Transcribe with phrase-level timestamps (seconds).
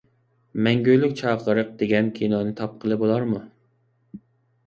[0.67, 3.43] «مەڭگۈلۈك چاقىرىق» دېگەن كىنونى تاپقىلى بولارمۇ؟